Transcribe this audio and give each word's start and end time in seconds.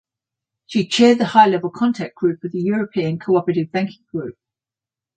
She 0.65 0.87
chaired 0.87 1.19
the 1.19 1.25
High 1.25 1.45
Level 1.45 1.69
Contact 1.69 2.15
Group 2.15 2.43
of 2.43 2.51
the 2.53 2.59
European 2.59 3.19
Cooperative 3.19 3.71
Banking 3.71 4.03
Group. 4.11 4.35